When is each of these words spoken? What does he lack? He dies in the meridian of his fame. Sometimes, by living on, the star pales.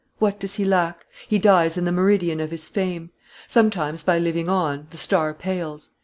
What 0.17 0.39
does 0.39 0.55
he 0.55 0.65
lack? 0.65 1.05
He 1.27 1.37
dies 1.37 1.77
in 1.77 1.85
the 1.85 1.91
meridian 1.91 2.39
of 2.39 2.49
his 2.49 2.67
fame. 2.67 3.11
Sometimes, 3.47 4.01
by 4.01 4.17
living 4.17 4.49
on, 4.49 4.87
the 4.89 4.97
star 4.97 5.31
pales. 5.35 5.91